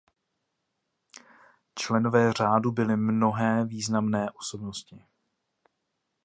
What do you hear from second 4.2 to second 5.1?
osobnosti.